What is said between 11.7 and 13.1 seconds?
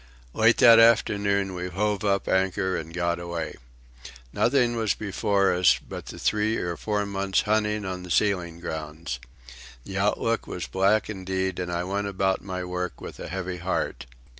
I went about my work